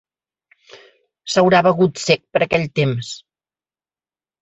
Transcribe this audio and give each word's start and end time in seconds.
S'haurà 1.35 1.61
begut 1.69 2.03
cec 2.07 2.25
per 2.33 2.45
aquell 2.49 2.69
temps. 2.83 3.15